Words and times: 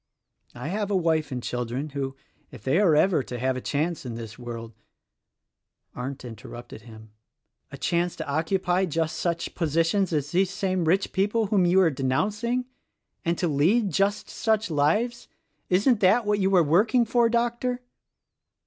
I 0.55 0.69
have 0.69 0.89
a 0.89 0.95
wife 0.95 1.31
and 1.31 1.43
children 1.43 1.89
who, 1.89 2.15
if 2.49 2.63
they 2.63 2.79
are 2.79 2.95
ever 2.95 3.21
to 3.21 3.37
have 3.37 3.55
a 3.55 3.61
chance 3.61 4.03
in 4.03 4.15
this 4.15 4.35
world 4.35 4.73
—"Arndt 5.95 6.25
interrupted 6.25 6.81
him. 6.81 7.11
"A 7.71 7.77
chance 7.77 8.15
to 8.15 8.27
occupy 8.27 8.85
just 8.85 9.15
such 9.15 9.53
positions 9.53 10.11
as 10.11 10.31
these 10.31 10.49
same 10.49 10.85
rich 10.85 11.13
people 11.13 11.45
whom 11.45 11.67
you 11.67 11.79
are 11.81 11.91
denouncing, 11.91 12.65
and 13.23 13.37
to 13.37 13.47
lead 13.47 13.91
just 13.91 14.27
such 14.27 14.71
lives— 14.71 15.27
isn't 15.69 15.99
that 15.99 16.25
what 16.25 16.39
you 16.39 16.55
are 16.55 16.63
working 16.63 17.05
for, 17.05 17.29
Doctor?" 17.29 17.83